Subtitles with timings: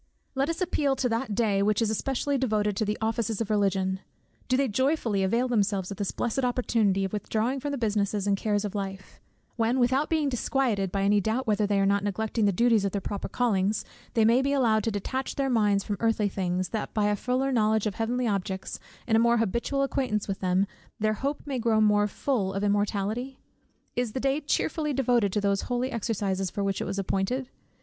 [0.33, 3.99] Let us appeal to that Day which is especially devoted to the offices of Religion:
[4.47, 8.35] Do they joyfully avail themselves of this blessed opportunity of withdrawing from the business and
[8.35, 9.21] cares of life;
[9.57, 12.93] when, without being disquieted by any doubt whether they are not neglecting the duties of
[12.93, 13.85] their proper callings,
[14.15, 17.51] they may be allowed to detach their minds from earthly things, that by a fuller
[17.51, 20.65] knowledge of heavenly objects, and a more habitual acquaintance with them,
[20.99, 23.37] their hope may grow more "full of immortality?"
[23.95, 27.51] Is the day cheerfully devoted to those holy exercises for which it was appointed?